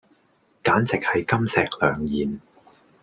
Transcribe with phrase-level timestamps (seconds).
[0.63, 2.41] 簡直係金石良言